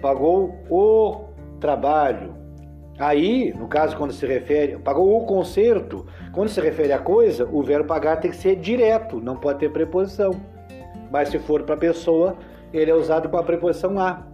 pagou 0.00 0.54
o 0.70 1.24
trabalho, 1.60 2.44
Aí, 2.98 3.52
no 3.52 3.66
caso, 3.66 3.96
quando 3.96 4.12
se 4.12 4.24
refere, 4.24 4.78
pagou 4.78 5.16
o 5.20 5.26
conserto, 5.26 6.06
quando 6.32 6.48
se 6.48 6.60
refere 6.60 6.92
à 6.92 6.98
coisa, 6.98 7.48
o 7.50 7.60
verbo 7.60 7.88
pagar 7.88 8.20
tem 8.20 8.30
que 8.30 8.36
ser 8.36 8.56
direto, 8.56 9.20
não 9.20 9.36
pode 9.36 9.58
ter 9.58 9.70
preposição. 9.70 10.30
Mas 11.10 11.28
se 11.28 11.38
for 11.40 11.64
para 11.64 11.74
a 11.74 11.78
pessoa, 11.78 12.36
ele 12.72 12.90
é 12.90 12.94
usado 12.94 13.28
com 13.28 13.36
a 13.36 13.42
preposição 13.42 13.98
a. 13.98 14.24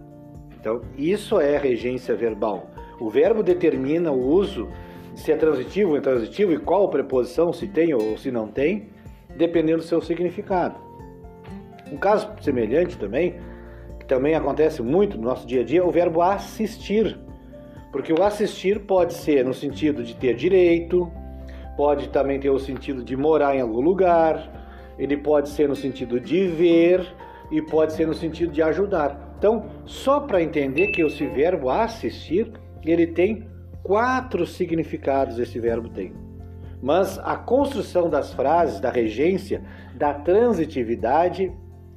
Então, 0.59 0.81
isso 0.95 1.39
é 1.39 1.57
regência 1.57 2.15
verbal. 2.15 2.69
O 2.99 3.09
verbo 3.09 3.41
determina 3.41 4.11
o 4.11 4.27
uso, 4.27 4.67
se 5.15 5.31
é 5.31 5.35
transitivo 5.35 5.91
ou 5.91 5.97
intransitivo, 5.97 6.53
e 6.53 6.59
qual 6.59 6.87
preposição 6.87 7.51
se 7.51 7.67
tem 7.67 7.95
ou 7.95 8.15
se 8.15 8.29
não 8.29 8.47
tem, 8.47 8.89
dependendo 9.35 9.79
do 9.79 9.85
seu 9.85 10.01
significado. 10.01 10.75
Um 11.91 11.97
caso 11.97 12.29
semelhante 12.41 12.97
também, 12.97 13.35
que 13.99 14.05
também 14.05 14.33
acontece 14.33 14.81
muito 14.81 15.17
no 15.17 15.23
nosso 15.23 15.45
dia 15.45 15.61
a 15.61 15.63
dia, 15.63 15.81
é 15.81 15.83
o 15.83 15.91
verbo 15.91 16.21
assistir. 16.21 17.19
Porque 17.91 18.13
o 18.13 18.23
assistir 18.23 18.79
pode 18.79 19.13
ser 19.13 19.43
no 19.43 19.53
sentido 19.53 20.01
de 20.03 20.15
ter 20.15 20.33
direito, 20.35 21.11
pode 21.75 22.09
também 22.09 22.39
ter 22.39 22.49
o 22.49 22.59
sentido 22.59 23.03
de 23.03 23.17
morar 23.17 23.55
em 23.55 23.61
algum 23.61 23.81
lugar, 23.81 24.93
ele 24.97 25.17
pode 25.17 25.49
ser 25.49 25.67
no 25.67 25.75
sentido 25.75 26.19
de 26.19 26.47
ver 26.47 27.05
e 27.51 27.61
pode 27.61 27.91
ser 27.93 28.07
no 28.07 28.13
sentido 28.13 28.53
de 28.53 28.61
ajudar. 28.61 29.35
Então, 29.37 29.65
só 29.85 30.21
para 30.21 30.41
entender 30.41 30.87
que 30.87 31.01
esse 31.01 31.25
verbo 31.27 31.69
assistir, 31.69 32.51
ele 32.85 33.07
tem 33.07 33.47
quatro 33.83 34.45
significados 34.45 35.37
esse 35.39 35.59
verbo 35.59 35.89
tem. 35.89 36.13
Mas 36.81 37.19
a 37.19 37.35
construção 37.35 38.09
das 38.09 38.33
frases, 38.33 38.79
da 38.79 38.89
regência, 38.89 39.61
da 39.95 40.13
transitividade 40.13 41.51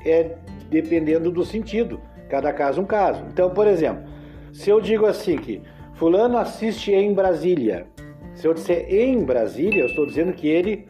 é 0.04 0.36
dependendo 0.70 1.30
do 1.30 1.44
sentido. 1.44 2.00
Cada 2.28 2.52
caso 2.52 2.80
um 2.80 2.86
caso. 2.86 3.24
Então, 3.32 3.50
por 3.50 3.66
exemplo, 3.66 4.04
se 4.52 4.70
eu 4.70 4.80
digo 4.80 5.06
assim 5.06 5.36
que 5.36 5.62
Fulano 5.94 6.38
assiste 6.38 6.92
em 6.92 7.14
Brasília. 7.14 7.86
Se 8.34 8.48
eu 8.48 8.54
disser 8.54 8.92
em 8.92 9.24
Brasília, 9.24 9.82
eu 9.82 9.86
estou 9.86 10.06
dizendo 10.06 10.32
que 10.32 10.48
ele 10.48 10.88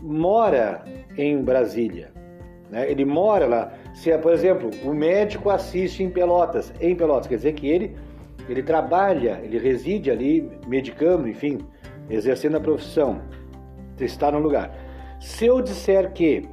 mora 0.00 0.82
em 1.18 1.42
Brasília. 1.42 2.10
Né? 2.70 2.90
Ele 2.90 3.04
mora 3.04 3.46
lá. 3.46 3.72
Se, 3.92 4.16
por 4.18 4.32
exemplo, 4.32 4.70
o 4.82 4.94
médico 4.94 5.50
assiste 5.50 6.02
em 6.02 6.10
Pelotas, 6.10 6.72
em 6.80 6.96
Pelotas, 6.96 7.26
quer 7.26 7.36
dizer 7.36 7.52
que 7.52 7.68
ele, 7.68 7.94
ele 8.48 8.62
trabalha, 8.62 9.38
ele 9.42 9.58
reside 9.58 10.10
ali, 10.10 10.50
medicando, 10.66 11.28
enfim, 11.28 11.58
exercendo 12.08 12.56
a 12.56 12.60
profissão, 12.60 13.20
está 14.00 14.32
no 14.32 14.38
lugar. 14.38 14.74
Se 15.20 15.44
eu 15.44 15.60
disser 15.60 16.12
que, 16.12 16.48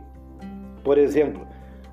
por 0.84 0.98
exemplo, 0.98 1.48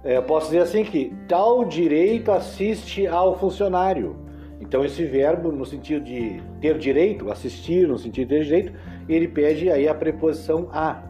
é, 0.06 0.20
posso 0.20 0.46
dizer 0.46 0.60
assim 0.60 0.84
que 0.84 1.12
tal 1.26 1.64
direito 1.64 2.30
assiste 2.30 3.08
ao 3.08 3.36
funcionário. 3.36 4.16
Então 4.60 4.84
esse 4.84 5.04
verbo, 5.04 5.50
no 5.50 5.66
sentido 5.66 6.04
de 6.04 6.40
ter 6.60 6.78
direito, 6.78 7.28
assistir, 7.30 7.88
no 7.88 7.98
sentido 7.98 8.28
de 8.28 8.36
ter 8.36 8.44
direito, 8.44 8.72
ele 9.08 9.26
pede 9.26 9.68
aí 9.68 9.88
a 9.88 9.94
preposição 9.94 10.68
a, 10.72 11.02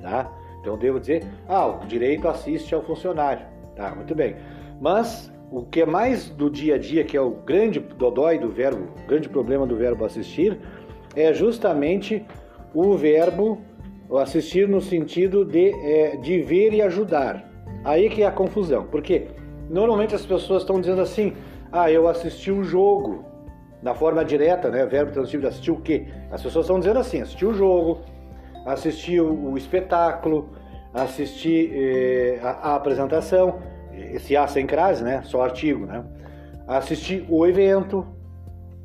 tá? 0.00 0.30
Então 0.60 0.78
devo 0.78 1.00
dizer, 1.00 1.24
ah, 1.48 1.66
o 1.66 1.86
direito 1.86 2.28
assiste 2.28 2.72
ao 2.72 2.82
funcionário, 2.82 3.44
tá? 3.74 3.96
Muito 3.96 4.14
bem. 4.14 4.36
Mas 4.80 5.30
o 5.50 5.64
que 5.64 5.82
é 5.82 5.86
mais 5.86 6.30
do 6.30 6.48
dia 6.48 6.76
a 6.76 6.78
dia, 6.78 7.02
que 7.02 7.16
é 7.16 7.20
o 7.20 7.32
grande 7.32 7.80
dodói 7.80 8.38
do 8.38 8.48
verbo, 8.48 8.86
o 9.02 9.08
grande 9.08 9.28
problema 9.28 9.66
do 9.66 9.74
verbo 9.76 10.04
assistir, 10.04 10.56
é 11.16 11.34
justamente 11.34 12.24
o 12.72 12.96
verbo 12.96 13.60
assistir 14.20 14.68
no 14.68 14.80
sentido 14.80 15.44
de, 15.44 15.70
é, 15.84 16.16
de 16.16 16.40
ver 16.42 16.72
e 16.72 16.80
ajudar. 16.80 17.49
Aí 17.84 18.08
que 18.10 18.22
é 18.22 18.26
a 18.26 18.30
confusão, 18.30 18.84
porque 18.84 19.28
normalmente 19.68 20.14
as 20.14 20.24
pessoas 20.26 20.62
estão 20.62 20.80
dizendo 20.80 21.00
assim, 21.00 21.34
ah, 21.72 21.90
eu 21.90 22.08
assisti 22.08 22.50
um 22.50 22.64
jogo. 22.64 23.24
Na 23.82 23.94
forma 23.94 24.22
direta, 24.22 24.68
né? 24.68 24.84
Verbo 24.84 25.10
transitivo 25.10 25.40
de 25.40 25.48
assistir 25.48 25.70
o 25.70 25.80
quê? 25.80 26.06
As 26.30 26.42
pessoas 26.42 26.66
estão 26.66 26.78
dizendo 26.78 26.98
assim: 26.98 27.22
assistir 27.22 27.46
o 27.46 27.54
jogo, 27.54 28.02
assistir 28.66 29.22
o, 29.22 29.52
o 29.52 29.56
espetáculo, 29.56 30.50
assistir 30.92 31.70
eh, 31.72 32.40
a, 32.42 32.72
a, 32.72 32.74
apresentação, 32.74 33.58
esse 33.92 34.36
A 34.36 34.46
sem 34.46 34.66
crase, 34.66 35.02
né? 35.02 35.22
Só 35.24 35.42
artigo, 35.42 35.86
né? 35.86 36.04
Assistir 36.66 37.24
o 37.28 37.46
evento. 37.46 38.06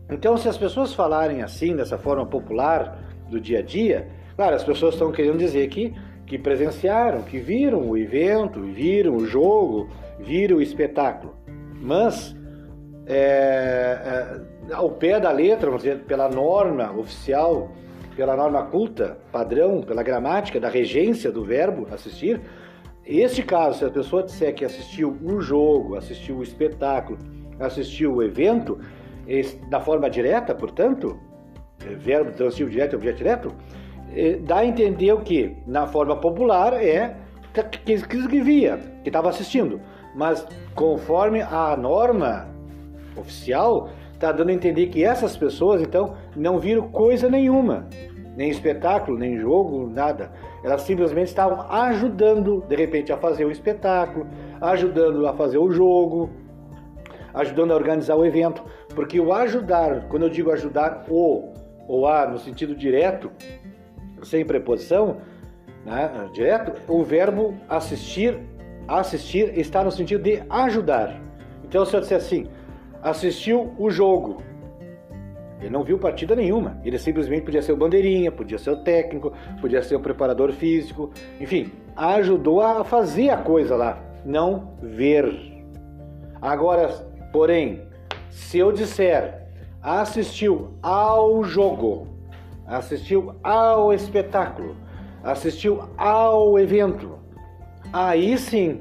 Então, 0.10 0.38
se 0.38 0.48
as 0.48 0.58
pessoas 0.58 0.94
falarem 0.94 1.42
assim, 1.42 1.75
dessa 1.75 1.98
forma 1.98 2.25
popular 2.25 2.98
do 3.30 3.40
dia 3.40 3.60
a 3.60 3.62
dia, 3.62 4.08
claro, 4.36 4.56
as 4.56 4.64
pessoas 4.64 4.94
estão 4.94 5.12
querendo 5.12 5.38
dizer 5.38 5.68
que, 5.68 5.94
que 6.25 6.38
presenciaram, 6.38 7.22
que 7.22 7.38
viram 7.38 7.89
o 7.89 7.98
evento, 7.98 8.62
viram 8.62 9.15
o 9.15 9.25
jogo, 9.25 9.89
viram 10.20 10.58
o 10.58 10.62
espetáculo. 10.62 11.36
Mas 11.82 12.36
é, 13.05 14.39
é, 14.70 14.74
ao 14.74 14.89
pé 14.91 15.20
da 15.20 15.32
letra, 15.32 15.67
vamos 15.67 15.84
dizer, 15.84 16.00
pela 16.00 16.27
norma 16.27 16.91
oficial, 16.91 17.70
pela 18.15 18.36
norma 18.36 18.63
culta, 18.63 19.17
padrão, 19.32 19.82
pela 19.82 20.01
gramática 20.01 20.60
da 20.60 20.70
regência 20.70 21.32
do 21.32 21.44
verbo 21.44 21.88
assistir, 21.91 22.41
este 23.05 23.44
caso, 23.44 23.79
se 23.79 23.86
a 23.86 23.89
pessoa 23.89 24.24
disser 24.24 24.55
que 24.55 24.65
assistiu 24.65 25.15
um 25.22 25.39
jogo, 25.39 25.96
assistiu 25.96 26.38
o 26.38 26.44
espetáculo, 26.44 27.20
assistiu 27.60 28.15
o 28.15 28.24
evento, 28.24 28.79
da 29.70 29.79
forma 29.79 30.10
direta, 30.10 30.55
portanto, 30.55 31.20
é, 31.86 31.94
verbo 31.94 32.32
transitivo 32.32 32.70
direto 32.70 32.94
e 32.94 32.96
objeto 32.96 33.17
direto, 33.17 33.55
dá 34.43 34.57
a 34.57 34.65
entender 34.65 35.12
o 35.12 35.22
que, 35.22 35.57
na 35.67 35.88
forma 35.88 36.15
popular, 36.15 36.74
é 36.74 37.15
que, 37.53 37.98
que, 37.98 38.27
que 38.27 38.41
via, 38.41 38.79
que 39.03 39.10
estava 39.10 39.29
assistindo. 39.29 39.79
Mas 40.13 40.45
conforme 40.74 41.41
a 41.41 41.75
norma 41.75 42.48
oficial 43.17 43.89
está 44.13 44.31
dando 44.31 44.50
a 44.50 44.53
entender 44.53 44.88
que 44.88 45.03
essas 45.03 45.36
pessoas, 45.36 45.81
então, 45.81 46.15
não 46.36 46.57
viram 46.57 46.89
coisa 46.89 47.29
nenhuma, 47.29 47.88
nem 48.36 48.50
espetáculo, 48.50 49.17
nem 49.17 49.38
jogo, 49.38 49.89
nada. 49.89 50.31
Elas 50.63 50.81
simplesmente 50.81 51.27
estavam 51.27 51.62
ajudando, 51.69 52.63
de 52.67 52.75
repente, 52.75 53.12
a 53.12 53.17
fazer 53.17 53.45
o 53.45 53.51
espetáculo, 53.51 54.27
ajudando 54.60 55.27
a 55.27 55.34
fazer 55.34 55.57
o 55.57 55.72
jogo, 55.72 56.29
ajudando 57.34 57.72
a 57.72 57.75
organizar 57.75 58.15
o 58.15 58.25
evento. 58.25 58.63
Porque 58.93 59.19
o 59.19 59.34
ajudar, 59.34 60.07
quando 60.07 60.24
eu 60.24 60.29
digo 60.29 60.51
ajudar 60.51 61.05
o 61.10 61.53
ou 61.88 62.07
a 62.07 62.25
no 62.25 62.39
sentido 62.39 62.75
direto, 62.75 63.31
sem 64.25 64.44
preposição, 64.44 65.17
né, 65.86 66.29
direto, 66.34 66.74
o 66.91 67.03
verbo 67.03 67.55
assistir, 67.70 68.39
assistir 68.88 69.58
está 69.58 69.84
no 69.84 69.91
sentido 69.91 70.24
de 70.24 70.41
ajudar. 70.50 71.22
Então, 71.63 71.86
se 71.86 71.96
eu 71.96 72.01
disser 72.01 72.17
assim, 72.17 72.48
assistiu 73.01 73.74
o 73.77 73.89
jogo. 73.89 74.41
Ele 75.62 75.70
não 75.70 75.84
viu 75.84 75.98
partida 75.98 76.36
nenhuma. 76.36 76.79
Ele 76.84 76.98
simplesmente 76.98 77.44
podia 77.44 77.62
ser 77.62 77.72
o 77.72 77.77
bandeirinha, 77.77 78.32
podia 78.32 78.58
ser 78.58 78.72
o 78.72 78.77
técnico, 78.77 79.32
podia 79.62 79.82
ser 79.82 79.96
o 79.96 80.00
preparador 80.00 80.51
físico, 80.51 81.12
enfim, 81.39 81.72
ajudou 81.96 82.62
a 82.62 82.84
fazer 82.84 83.29
a 83.29 83.38
coisa 83.38 83.75
lá, 83.75 83.98
não 84.25 84.74
ver. 84.82 85.63
Agora, 86.41 86.89
porém, 87.32 87.82
se 88.29 88.58
eu 88.58 88.72
disser 88.72 89.46
assistiu 89.82 90.74
ao 90.82 91.44
jogo, 91.44 92.08
assistiu 92.67 93.36
ao 93.43 93.93
espetáculo, 93.93 94.75
assistiu 95.24 95.84
ao 95.98 96.57
evento, 96.60 97.19
aí 97.93 98.38
sim, 98.38 98.79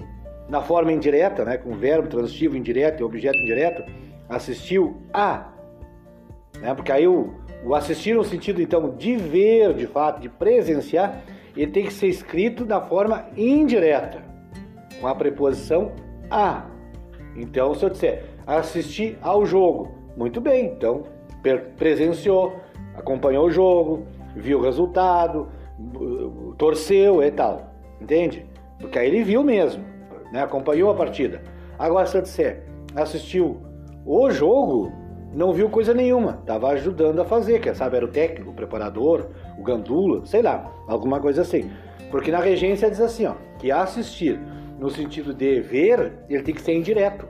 na 0.48 0.60
forma 0.60 0.92
indireta, 0.92 1.44
né, 1.44 1.56
com 1.56 1.74
verbo 1.74 2.08
transitivo 2.08 2.56
indireto 2.56 3.00
e 3.00 3.04
objeto 3.04 3.38
indireto, 3.38 3.84
assistiu 4.28 5.02
a. 5.12 5.48
Né? 6.60 6.74
Porque 6.74 6.92
aí 6.92 7.06
o, 7.06 7.34
o 7.64 7.74
assistir 7.74 8.14
no 8.14 8.24
sentido 8.24 8.60
então 8.60 8.94
de 8.96 9.16
ver, 9.16 9.74
de 9.74 9.86
fato, 9.86 10.20
de 10.20 10.28
presenciar, 10.28 11.22
ele 11.56 11.70
tem 11.70 11.84
que 11.84 11.92
ser 11.92 12.08
escrito 12.08 12.64
da 12.64 12.80
forma 12.80 13.26
indireta, 13.36 14.22
com 15.00 15.06
a 15.06 15.14
preposição 15.14 15.92
a. 16.30 16.66
Então, 17.36 17.74
se 17.74 17.84
eu 17.84 17.90
disser 17.90 18.24
assistir 18.46 19.18
ao 19.22 19.44
jogo, 19.46 19.92
muito 20.16 20.40
bem, 20.40 20.66
então 20.66 21.04
presenciou, 21.76 22.56
acompanhou 22.96 23.46
o 23.46 23.50
jogo, 23.50 24.06
viu 24.34 24.58
o 24.58 24.62
resultado, 24.62 25.48
torceu 26.56 27.22
e 27.22 27.30
tal, 27.30 27.70
entende? 28.00 28.46
Porque 28.78 28.98
aí 28.98 29.08
ele 29.08 29.22
viu 29.22 29.42
mesmo, 29.42 29.84
né? 30.32 30.42
acompanhou 30.42 30.90
a 30.90 30.94
partida. 30.94 31.42
Agora, 31.78 32.06
se 32.06 32.16
eu 32.16 32.22
disser 32.22 32.64
assistiu 32.94 33.60
o 34.06 34.30
jogo, 34.30 34.92
não 35.32 35.52
viu 35.52 35.68
coisa 35.68 35.92
nenhuma, 35.92 36.38
estava 36.40 36.68
ajudando 36.68 37.20
a 37.20 37.24
fazer, 37.24 37.60
quer 37.60 37.74
sabe, 37.74 37.96
era 37.96 38.04
o 38.04 38.08
técnico, 38.08 38.50
o 38.50 38.54
preparador, 38.54 39.28
o 39.58 39.62
gandula, 39.62 40.24
sei 40.24 40.42
lá, 40.42 40.72
alguma 40.86 41.18
coisa 41.18 41.42
assim. 41.42 41.70
Porque 42.10 42.30
na 42.30 42.38
regência 42.38 42.88
diz 42.88 43.00
assim, 43.00 43.26
ó, 43.26 43.34
que 43.58 43.72
assistir 43.72 44.38
no 44.78 44.90
sentido 44.90 45.32
de 45.32 45.60
ver, 45.60 46.12
ele 46.28 46.42
tem 46.42 46.54
que 46.54 46.60
ser 46.60 46.74
indireto. 46.74 47.26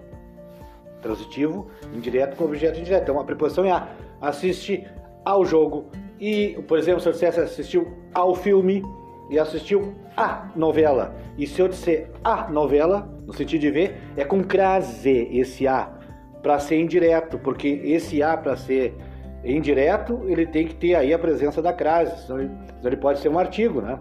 Transitivo, 1.01 1.69
indireto 1.95 2.37
com 2.37 2.45
objeto 2.45 2.79
indireto. 2.79 3.03
Então 3.05 3.21
a 3.21 3.25
preposição 3.25 3.65
é 3.65 3.71
a. 3.71 3.89
Assiste 4.21 4.87
ao 5.25 5.45
jogo. 5.45 5.87
E, 6.21 6.63
por 6.69 6.79
exemplo, 6.79 7.01
se 7.01 7.09
eu 7.09 7.13
dissesse 7.13 7.41
assistiu 7.41 7.93
ao 8.13 8.35
filme 8.35 8.83
e 9.31 9.39
assistiu 9.39 9.95
a 10.17 10.51
novela. 10.55 11.15
E 11.37 11.47
se 11.47 11.61
eu 11.61 11.69
disser 11.69 12.11
a 12.23 12.49
novela, 12.49 13.09
no 13.27 13.33
sentido 13.33 13.63
de 13.63 13.71
ver, 13.71 14.01
é 14.17 14.25
com 14.25 14.43
crase 14.43 15.29
esse 15.33 15.67
a, 15.67 15.91
para 16.43 16.59
ser 16.59 16.79
indireto, 16.79 17.39
porque 17.39 17.69
esse 17.85 18.23
a 18.23 18.37
para 18.37 18.57
ser 18.57 18.95
indireto, 19.45 20.23
ele 20.27 20.47
tem 20.47 20.67
que 20.67 20.75
ter 20.75 20.95
aí 20.95 21.13
a 21.13 21.19
presença 21.19 21.61
da 21.61 21.73
crase, 21.73 22.27
senão 22.27 22.41
ele, 22.41 22.51
senão 22.77 22.87
ele 22.87 22.97
pode 22.97 23.19
ser 23.19 23.29
um 23.29 23.39
artigo, 23.39 23.81
né? 23.81 23.99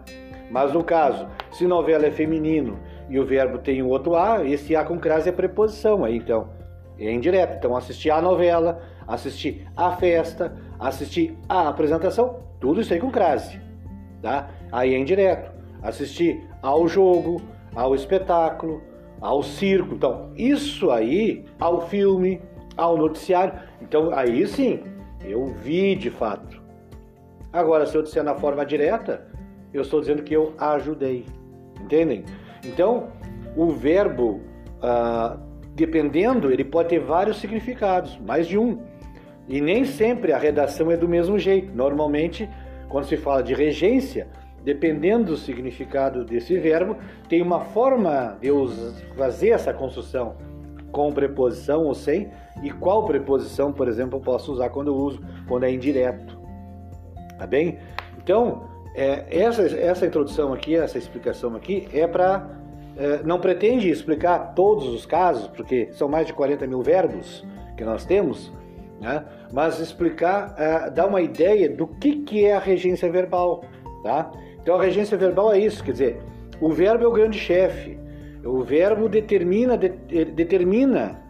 Mas 0.49 0.71
no 0.71 0.83
caso, 0.83 1.27
se 1.51 1.65
novela 1.65 2.05
é 2.05 2.11
feminino 2.11 2.79
e 3.09 3.19
o 3.19 3.25
verbo 3.25 3.57
tem 3.57 3.81
um 3.81 3.89
outro 3.89 4.15
a, 4.15 4.45
esse 4.45 4.75
a 4.75 4.83
com 4.83 4.99
crase 4.99 5.29
é 5.29 5.31
preposição, 5.31 6.05
aí 6.05 6.17
então 6.17 6.49
é 6.99 7.11
indireto. 7.11 7.55
Então 7.57 7.75
assistir 7.75 8.11
a 8.11 8.21
novela, 8.21 8.81
assistir 9.07 9.67
a 9.75 9.91
festa, 9.95 10.55
assistir 10.87 11.37
a 11.47 11.69
apresentação, 11.69 12.39
tudo 12.59 12.81
isso 12.81 12.93
aí 12.93 12.99
com 12.99 13.09
crase, 13.09 13.59
tá? 14.21 14.49
Aí 14.71 14.93
é 14.93 14.97
indireto. 14.97 15.51
Assistir 15.81 16.47
ao 16.61 16.87
jogo, 16.87 17.41
ao 17.75 17.95
espetáculo, 17.95 18.81
ao 19.19 19.41
circo. 19.41 19.95
Então, 19.95 20.31
isso 20.35 20.91
aí, 20.91 21.45
ao 21.59 21.87
filme, 21.87 22.41
ao 22.75 22.97
noticiário. 22.97 23.53
Então, 23.81 24.13
aí 24.13 24.45
sim, 24.47 24.81
eu 25.23 25.45
vi 25.47 25.95
de 25.95 26.09
fato. 26.09 26.61
Agora, 27.51 27.85
se 27.85 27.95
eu 27.95 28.01
disser 28.01 28.23
na 28.23 28.35
forma 28.35 28.65
direta, 28.65 29.27
eu 29.73 29.81
estou 29.81 29.99
dizendo 29.99 30.23
que 30.23 30.33
eu 30.33 30.53
ajudei. 30.57 31.25
Entendem? 31.81 32.23
Então, 32.65 33.07
o 33.55 33.67
verbo, 33.71 34.41
ah, 34.81 35.37
dependendo, 35.75 36.51
ele 36.51 36.63
pode 36.63 36.89
ter 36.89 36.99
vários 36.99 37.37
significados, 37.37 38.17
mais 38.19 38.47
de 38.47 38.57
um. 38.57 38.79
E 39.47 39.59
nem 39.59 39.85
sempre 39.85 40.31
a 40.31 40.37
redação 40.37 40.91
é 40.91 40.97
do 40.97 41.07
mesmo 41.07 41.37
jeito. 41.37 41.75
Normalmente, 41.75 42.49
quando 42.89 43.05
se 43.05 43.17
fala 43.17 43.43
de 43.43 43.53
regência, 43.53 44.27
dependendo 44.63 45.31
do 45.31 45.37
significado 45.37 46.23
desse 46.23 46.57
verbo, 46.57 46.95
tem 47.27 47.41
uma 47.41 47.59
forma 47.59 48.37
de 48.39 48.47
eu 48.47 48.67
fazer 49.17 49.49
essa 49.49 49.73
construção 49.73 50.35
com 50.91 51.11
preposição 51.11 51.85
ou 51.85 51.93
sem, 51.93 52.29
e 52.61 52.69
qual 52.71 53.03
preposição, 53.03 53.73
por 53.73 53.87
exemplo, 53.87 54.19
eu 54.19 54.21
posso 54.21 54.53
usar 54.53 54.69
quando 54.69 54.87
eu 54.89 54.95
uso, 54.95 55.19
quando 55.47 55.63
é 55.63 55.71
indireto. 55.71 56.39
Tá 57.37 57.47
bem? 57.47 57.79
Então, 58.23 58.69
é, 58.95 59.25
essa, 59.29 59.63
essa 59.63 60.05
introdução 60.05 60.53
aqui, 60.53 60.75
essa 60.75 60.97
explicação 60.97 61.55
aqui, 61.55 61.87
é 61.91 62.07
para. 62.07 62.61
É, 62.95 63.23
não 63.23 63.39
pretende 63.39 63.89
explicar 63.89 64.53
todos 64.53 64.87
os 64.87 65.03
casos, 65.03 65.47
porque 65.47 65.89
são 65.93 66.07
mais 66.07 66.27
de 66.27 66.33
40 66.33 66.67
mil 66.67 66.83
verbos 66.83 67.43
que 67.75 67.83
nós 67.83 68.05
temos, 68.05 68.53
né? 69.03 69.25
mas 69.51 69.79
explicar, 69.79 70.55
é, 70.57 70.89
dar 70.89 71.07
uma 71.07 71.21
ideia 71.21 71.69
do 71.69 71.85
que, 71.85 72.17
que 72.21 72.45
é 72.45 72.55
a 72.55 72.59
regência 72.59 73.11
verbal. 73.11 73.63
Tá? 74.01 74.31
Então 74.61 74.75
a 74.75 74.81
regência 74.81 75.17
verbal 75.17 75.53
é 75.53 75.59
isso, 75.59 75.83
quer 75.83 75.91
dizer, 75.91 76.21
o 76.59 76.69
verbo 76.69 77.03
é 77.03 77.07
o 77.07 77.11
grande 77.11 77.37
chefe. 77.37 77.99
O 78.45 78.63
verbo 78.63 79.07
determina, 79.09 79.77
de, 79.77 79.89
determina 80.25 81.21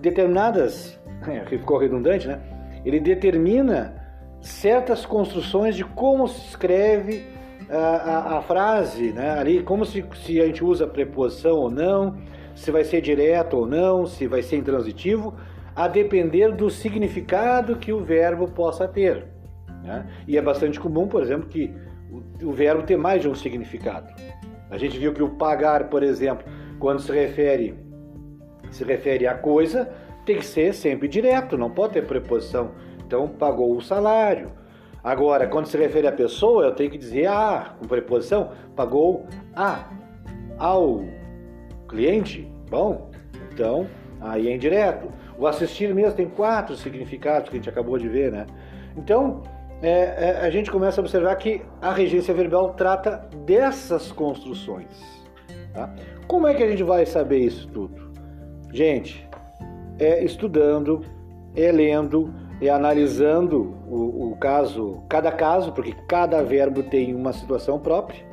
determinadas, 0.00 0.98
ficou 1.48 1.78
redundante, 1.78 2.26
né? 2.26 2.40
Ele 2.84 3.00
determina 3.00 3.94
certas 4.40 5.06
construções 5.06 5.74
de 5.74 5.84
como 5.84 6.28
se 6.28 6.48
escreve 6.48 7.24
a, 7.70 7.76
a, 7.76 8.38
a 8.38 8.42
frase, 8.42 9.12
né? 9.12 9.38
Ali, 9.38 9.62
como 9.62 9.86
se, 9.86 10.04
se 10.22 10.40
a 10.40 10.46
gente 10.46 10.62
usa 10.62 10.86
preposição 10.86 11.56
ou 11.56 11.70
não, 11.70 12.18
se 12.54 12.70
vai 12.70 12.84
ser 12.84 13.00
direto 13.00 13.56
ou 13.56 13.66
não, 13.66 14.06
se 14.06 14.26
vai 14.26 14.42
ser 14.42 14.56
intransitivo, 14.56 15.34
a 15.74 15.88
depender 15.88 16.52
do 16.52 16.70
significado 16.70 17.76
que 17.76 17.92
o 17.92 18.00
verbo 18.00 18.48
possa 18.48 18.86
ter. 18.86 19.26
Né? 19.82 20.06
E 20.26 20.38
é 20.38 20.42
bastante 20.42 20.78
comum, 20.78 21.08
por 21.08 21.22
exemplo, 21.22 21.48
que 21.48 21.74
o, 22.42 22.52
verbo 22.52 22.82
ter 22.82 22.96
mais 22.96 23.22
de 23.22 23.28
um 23.28 23.34
significado. 23.34 24.12
A 24.70 24.78
gente 24.78 24.98
viu 24.98 25.12
que 25.12 25.22
o 25.22 25.30
pagar, 25.30 25.88
por 25.88 26.02
exemplo, 26.02 26.46
quando 26.78 27.00
se 27.00 27.12
refere 27.12 27.82
se 28.70 28.82
refere 28.82 29.24
a 29.26 29.34
coisa, 29.34 29.88
tem 30.26 30.36
que 30.36 30.44
ser 30.44 30.74
sempre 30.74 31.06
direto, 31.06 31.56
não 31.56 31.70
pode 31.70 31.92
ter 31.92 32.04
preposição. 32.04 32.72
Então, 33.06 33.28
pagou 33.28 33.76
o 33.76 33.80
salário. 33.80 34.50
Agora, 35.02 35.46
quando 35.46 35.66
se 35.66 35.76
refere 35.76 36.08
a 36.08 36.12
pessoa, 36.12 36.64
eu 36.64 36.74
tenho 36.74 36.90
que 36.90 36.98
dizer 36.98 37.26
a, 37.26 37.76
com 37.78 37.86
preposição, 37.86 38.50
pagou 38.74 39.26
a, 39.54 39.88
ao 40.58 41.04
cliente. 41.86 42.50
Bom, 42.68 43.10
então, 43.52 43.86
aí 44.20 44.48
é 44.48 44.54
indireto. 44.54 45.08
O 45.38 45.46
assistir 45.46 45.92
mesmo 45.94 46.14
tem 46.14 46.28
quatro 46.28 46.76
significados 46.76 47.48
que 47.48 47.56
a 47.56 47.58
gente 47.58 47.68
acabou 47.68 47.98
de 47.98 48.08
ver, 48.08 48.30
né? 48.30 48.46
Então, 48.96 49.42
é, 49.82 49.90
é, 49.90 50.40
a 50.40 50.50
gente 50.50 50.70
começa 50.70 51.00
a 51.00 51.02
observar 51.02 51.34
que 51.36 51.62
a 51.82 51.92
regência 51.92 52.32
verbal 52.32 52.74
trata 52.74 53.28
dessas 53.44 54.12
construções. 54.12 54.86
Tá? 55.72 55.92
Como 56.26 56.46
é 56.46 56.54
que 56.54 56.62
a 56.62 56.68
gente 56.68 56.82
vai 56.82 57.04
saber 57.04 57.38
isso 57.38 57.68
tudo? 57.68 58.12
Gente, 58.72 59.28
é 59.98 60.24
estudando, 60.24 61.02
é 61.54 61.70
lendo, 61.70 62.32
é 62.60 62.68
analisando 62.68 63.74
o, 63.86 64.30
o 64.30 64.36
caso, 64.36 65.02
cada 65.08 65.30
caso, 65.30 65.72
porque 65.72 65.94
cada 66.08 66.42
verbo 66.42 66.82
tem 66.82 67.14
uma 67.14 67.32
situação 67.32 67.78
própria, 67.78 68.24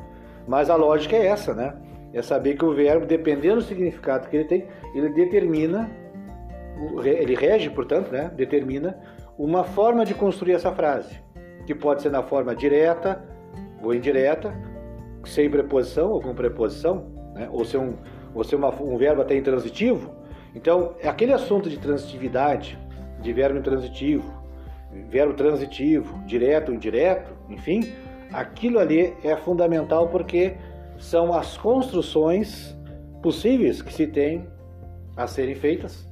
mas 0.47 0.69
a 0.69 0.75
lógica 0.75 1.15
é 1.15 1.25
essa, 1.25 1.53
né? 1.53 1.73
É 2.13 2.21
saber 2.21 2.57
que 2.57 2.65
o 2.65 2.73
verbo, 2.73 3.05
dependendo 3.05 3.55
do 3.57 3.61
significado 3.61 4.27
que 4.29 4.35
ele 4.35 4.45
tem, 4.45 4.67
ele 4.93 5.09
determina, 5.09 5.89
ele 7.03 7.35
rege, 7.35 7.69
portanto, 7.69 8.11
né? 8.11 8.31
Determina 8.35 8.97
uma 9.37 9.63
forma 9.63 10.05
de 10.05 10.13
construir 10.13 10.53
essa 10.53 10.71
frase 10.71 11.19
que 11.65 11.75
pode 11.75 12.01
ser 12.01 12.09
na 12.09 12.23
forma 12.23 12.55
direta 12.55 13.23
ou 13.81 13.93
indireta, 13.93 14.53
sem 15.25 15.49
preposição 15.49 16.11
ou 16.11 16.21
com 16.21 16.33
preposição, 16.33 17.05
né? 17.33 17.47
ou 17.51 17.63
ser, 17.63 17.77
um, 17.77 17.95
ou 18.33 18.43
ser 18.43 18.55
uma, 18.55 18.69
um 18.81 18.97
verbo 18.97 19.21
até 19.21 19.35
intransitivo. 19.35 20.11
Então, 20.53 20.95
aquele 21.03 21.33
assunto 21.33 21.69
de 21.69 21.77
transitividade, 21.77 22.77
de 23.21 23.31
verbo 23.31 23.57
intransitivo, 23.57 24.31
verbo 25.09 25.33
transitivo, 25.33 26.19
direto 26.25 26.69
ou 26.69 26.75
indireto, 26.75 27.33
enfim, 27.49 27.93
aquilo 28.33 28.79
ali 28.79 29.13
é 29.23 29.35
fundamental 29.35 30.09
porque 30.09 30.55
são 30.97 31.33
as 31.33 31.57
construções 31.57 32.77
possíveis 33.21 33.81
que 33.81 33.93
se 33.93 34.07
tem 34.07 34.47
a 35.15 35.27
serem 35.27 35.55
feitas, 35.55 36.10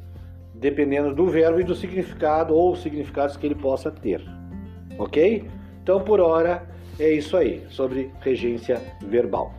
dependendo 0.60 1.16
do 1.16 1.26
verbo 1.28 1.60
e 1.60 1.64
do 1.64 1.74
significado 1.74 2.54
ou 2.54 2.76
significados 2.76 3.38
que 3.38 3.46
ele 3.46 3.56
possa 3.56 3.90
ter. 3.90 4.22
Ok? 4.98 5.50
Então, 5.82 6.02
por 6.02 6.20
hora, 6.20 6.68
é 7.00 7.10
isso 7.10 7.38
aí, 7.38 7.64
sobre 7.70 8.12
regência 8.20 8.82
verbal. 9.02 9.54